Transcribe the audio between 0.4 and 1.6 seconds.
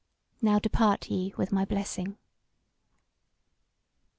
Now depart ye with